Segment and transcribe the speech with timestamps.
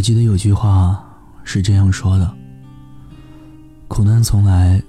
[0.00, 1.04] 我记得有句话
[1.44, 2.34] 是这样说的：
[3.86, 4.82] 苦难从来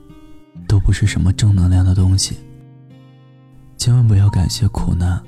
[0.69, 2.37] 都不是什么正能量的东西。
[3.78, 5.21] 千万不要感谢苦难，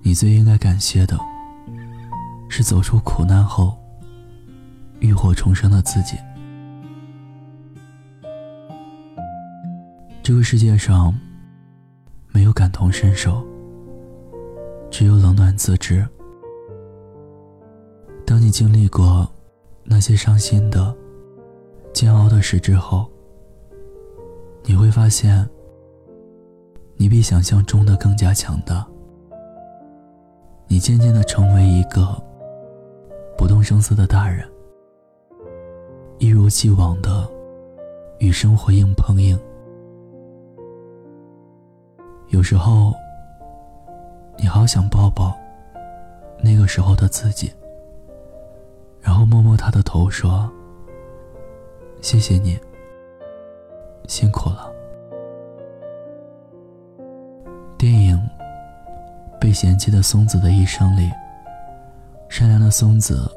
[0.00, 1.18] 你最应该感谢的
[2.48, 3.76] 是走出苦难后
[5.00, 6.16] 浴火重生的自己。
[10.22, 11.14] 这个世界上
[12.30, 13.46] 没有感同身受，
[14.90, 16.08] 只有冷暖自知。
[18.24, 19.28] 当你经历过
[19.84, 20.94] 那些伤心的、
[21.92, 23.06] 煎熬的事之后，
[24.64, 25.46] 你会发现，
[26.96, 28.86] 你比想象中的更加强大。
[30.66, 32.16] 你渐渐的成为一个
[33.36, 34.48] 不动声色的大人，
[36.18, 37.28] 一如既往的
[38.18, 39.38] 与生活硬碰硬。
[42.28, 42.94] 有时候，
[44.38, 45.36] 你好想抱抱
[46.42, 47.52] 那个时候的自己，
[49.02, 50.50] 然后摸摸他的头，说
[52.00, 52.58] ：“谢谢你，
[54.08, 54.72] 辛苦了。”
[57.76, 58.16] 电影
[59.38, 61.10] 《被嫌弃的松子的一生》里，
[62.28, 63.30] 善良的松子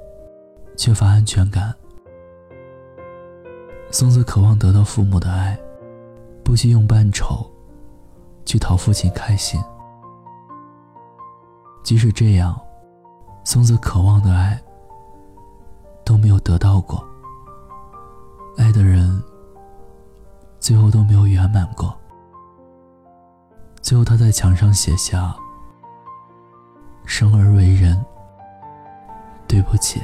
[0.78, 1.74] 缺乏安全感。
[3.92, 5.58] 松子渴望得到父母的爱，
[6.44, 7.46] 不惜用扮丑。
[8.46, 9.60] 去讨父亲开心，
[11.84, 12.56] 即使这样，
[13.44, 14.62] 松子渴望的爱
[16.06, 17.04] 都没有得到过。
[18.58, 19.22] 爱的人
[20.60, 21.94] 最后都没有圆满过。
[23.82, 25.36] 最后，他在墙上写下
[27.06, 28.02] ：“生而为人，
[29.48, 30.02] 对不起。”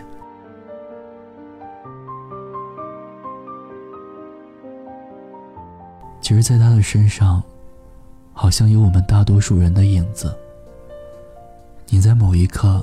[6.20, 7.42] 其实，在他的身上。
[8.34, 10.36] 好像有我们大多数人的影子。
[11.90, 12.82] 你在某一刻，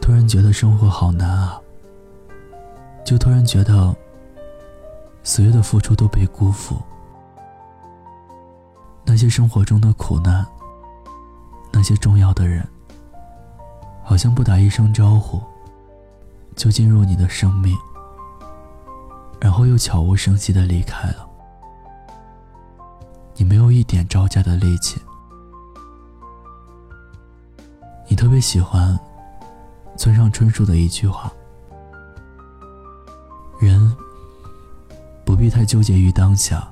[0.00, 1.60] 突然觉得生活好难啊，
[3.04, 3.94] 就突然觉得
[5.22, 6.76] 所有的付出都被辜负。
[9.04, 10.46] 那些生活中的苦难，
[11.72, 12.66] 那些重要的人，
[14.04, 15.42] 好像不打一声招呼，
[16.54, 17.76] 就进入你的生命，
[19.40, 21.26] 然后又悄无声息的离开了。
[23.34, 25.00] 你没有一点招架的力气。
[28.06, 28.98] 你特别喜欢
[29.96, 31.32] 村上春树的一句话
[35.50, 36.66] ：“太纠结于当下，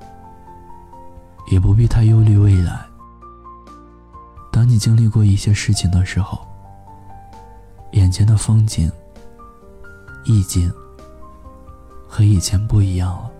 [1.50, 2.86] 也不必太忧虑未来。
[4.52, 6.38] 当你经历过一些事情的时候，
[7.92, 8.90] 眼前的风景、
[10.24, 10.72] 意境
[12.06, 13.30] 和以前不一样了。”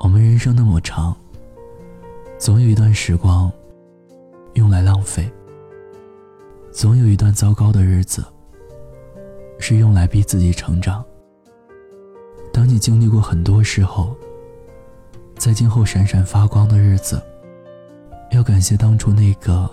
[0.00, 1.16] 我们人生那么长，
[2.38, 3.50] 总有一段时光
[4.54, 5.32] 用来浪费，
[6.72, 8.24] 总有一段糟糕的日子
[9.60, 11.04] 是用来逼自己成长。
[12.52, 14.14] 当你经历过很多事后，
[15.36, 17.20] 在今后闪闪发光的日子，
[18.30, 19.68] 要感谢当初那个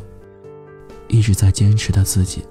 [1.08, 2.46] 一直在坚持的自己。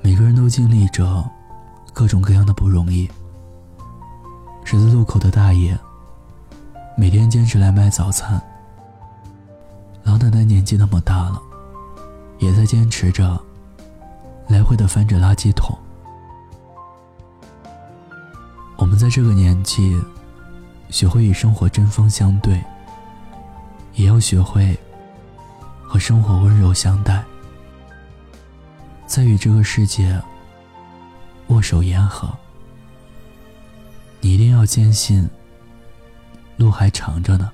[0.00, 1.24] 每个人都经历着。
[1.94, 3.06] 各种各样的不容易。
[4.64, 5.78] 十字路口的大爷，
[6.96, 8.40] 每天坚持来卖早餐。
[10.02, 11.38] 老奶奶年纪那么大了，
[12.38, 13.38] 也在坚持着，
[14.48, 15.76] 来回的翻着垃圾桶。
[18.76, 20.00] 我们在这个年纪，
[20.90, 22.62] 学会与生活针锋相对，
[23.94, 24.78] 也要学会
[25.86, 27.24] 和生活温柔相待，
[29.06, 30.20] 在与这个世界。
[31.48, 32.30] 握手言和，
[34.20, 35.28] 你一定要坚信，
[36.56, 37.52] 路还长着呢。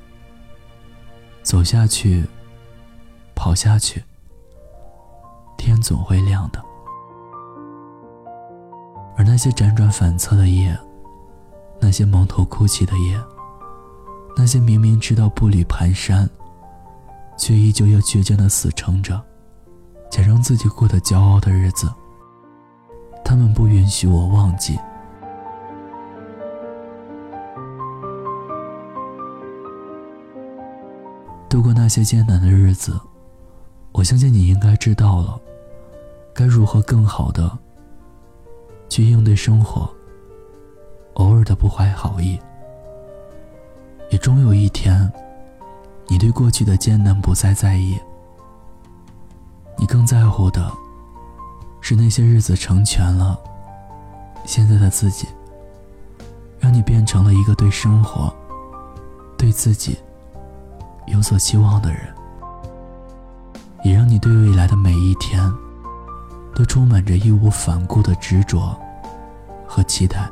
[1.43, 2.25] 走下去，
[3.35, 4.05] 跑下去，
[5.57, 6.65] 天总会亮的。
[9.39, 10.77] 那些辗转反侧的夜，
[11.79, 13.17] 那些蒙头哭泣的夜，
[14.37, 16.29] 那些明明知道步履蹒跚，
[17.37, 19.23] 却依旧要倔强的死撑着，
[20.11, 21.89] 假装自己过得骄傲的日子。
[23.25, 24.77] 他们不允许我忘记。
[31.49, 33.01] 度过那些艰难的日子，
[33.93, 35.41] 我相信你应该知道了，
[36.35, 37.57] 该如何更好的
[38.89, 39.89] 去应对生活。
[41.15, 42.39] 偶尔的不怀好意，
[44.11, 45.11] 也终有一天，
[46.07, 47.99] 你对过去的艰难不再在意，
[49.77, 50.73] 你更在乎的。
[51.81, 53.39] 是那些日子成全了
[54.45, 55.27] 现在的自己，
[56.59, 58.33] 让你变成了一个对生活、
[59.39, 59.97] 对自己
[61.07, 62.03] 有所期望的人。
[63.85, 65.41] 也让你对未来的每一天，
[66.55, 68.79] 都充满着义无反顾的执着
[69.67, 70.29] 和期待。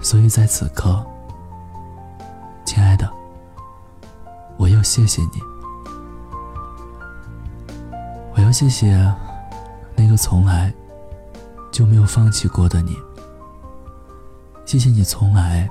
[0.00, 1.04] 所以在此刻，
[2.64, 3.08] 亲爱的，
[4.56, 5.40] 我要谢谢你，
[8.34, 8.92] 我要谢谢
[9.94, 10.74] 那个从来
[11.70, 12.96] 就没有放弃过的你，
[14.66, 15.70] 谢谢你从来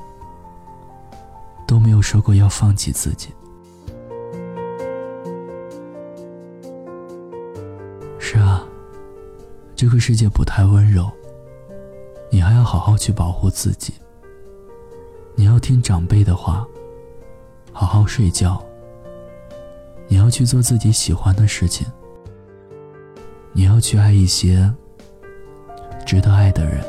[1.68, 3.34] 都没有说过要放弃自己。
[9.92, 11.12] 个世界不太温柔，
[12.32, 13.94] 你还要好好去保护自己。
[15.36, 16.66] 你要听长辈的话，
[17.74, 18.64] 好好睡觉。
[20.08, 21.86] 你要去做自己喜欢的事情。
[23.54, 24.74] 你要去爱一些
[26.06, 26.82] 值得爱的人。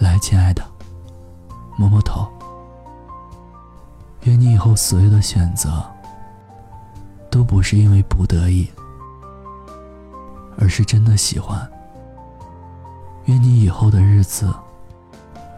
[0.00, 0.62] 来，亲爱的，
[1.76, 2.26] 摸摸头。
[4.22, 5.70] 愿你以后所有的选择，
[7.48, 8.68] 不是因为不得已，
[10.58, 11.68] 而是真的喜欢。
[13.24, 14.54] 愿你以后的日子，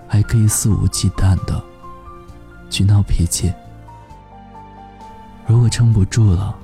[0.09, 1.63] 还可以肆无忌惮的
[2.71, 3.53] 去闹脾气。
[5.47, 6.57] 如果撑不住了，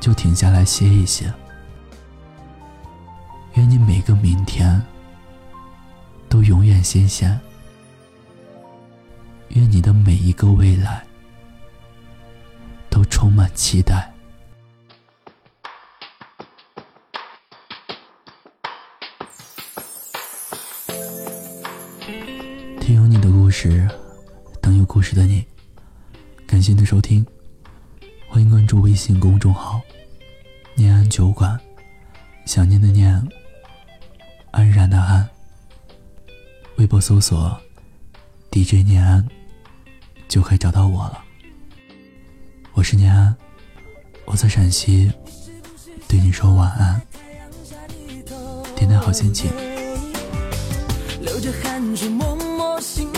[0.00, 1.32] 就停下来歇一歇。
[3.54, 4.82] 愿你每个明天
[6.28, 7.38] 都永远新鲜。
[9.50, 11.05] 愿你的每一个未来
[13.10, 14.12] 充满期待。
[22.80, 23.88] 听有你的故事，
[24.60, 25.44] 等有故事的你。
[26.46, 27.26] 感谢你的收听，
[28.28, 29.80] 欢迎关注微信公众号
[30.76, 31.58] “念安酒馆”，
[32.46, 33.26] 想念的念，
[34.52, 35.28] 安然的安。
[36.76, 37.60] 微博搜索
[38.52, 39.26] “DJ 念安”，
[40.28, 41.25] 就可以找到我了。
[42.76, 43.34] 我是念安，
[44.26, 45.10] 我在陕西，
[46.06, 47.00] 对你说晚安，
[48.76, 49.50] 天天好心情。
[51.22, 53.08] 流着汗水，默默辛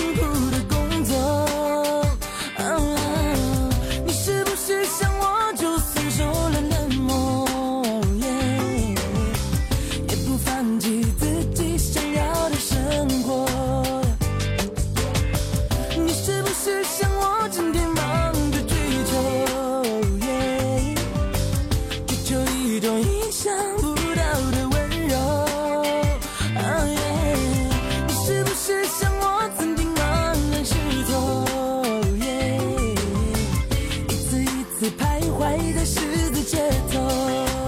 [35.39, 36.59] 次徘徊在十字街
[36.93, 37.68] 头，